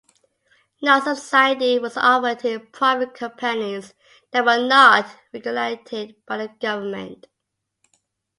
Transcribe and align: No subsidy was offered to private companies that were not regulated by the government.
No 0.81 0.99
subsidy 0.99 1.77
was 1.77 1.95
offered 1.95 2.39
to 2.39 2.59
private 2.59 3.13
companies 3.13 3.93
that 4.31 4.43
were 4.43 4.57
not 4.57 5.05
regulated 5.31 6.15
by 6.25 6.37
the 6.37 6.47
government. 6.59 7.27